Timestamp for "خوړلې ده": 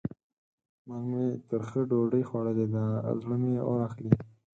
2.29-2.85